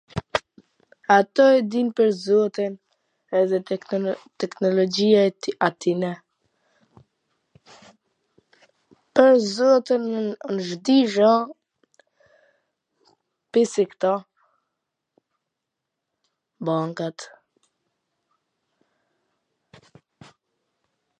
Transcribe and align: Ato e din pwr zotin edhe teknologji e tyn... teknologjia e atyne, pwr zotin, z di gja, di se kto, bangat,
Ato 1.17 1.43
e 1.55 1.57
din 1.71 1.87
pwr 1.97 2.09
zotin 2.25 2.73
edhe 3.39 3.59
teknologji 3.67 4.13
e 4.13 4.13
tyn... 4.19 4.23
teknologjia 4.43 5.19
e 5.25 5.53
atyne, 5.67 6.09
pwr 9.19 9.33
zotin, 9.55 10.05
z 10.69 10.79
di 10.89 10.97
gja, 11.17 11.29
di 13.53 13.63
se 13.75 13.83
kto, 13.93 14.13
bangat, 16.71 17.17